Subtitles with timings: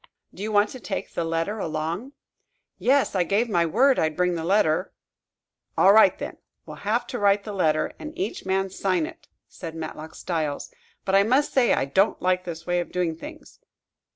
[0.33, 2.13] "Do you want to take the letter along?"
[2.79, 4.93] "Yes; I gave my word I'd bring the letter."
[5.77, 9.75] "All right, then; we'll have to write the letter, and each man sign it," said
[9.75, 10.73] Matlock Styles.
[11.05, 13.59] "But, I must say, I don't like this way of doing things."